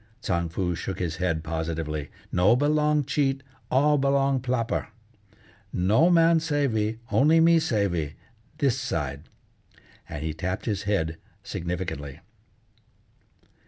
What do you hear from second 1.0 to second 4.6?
head positively. "No belong cheat, all belong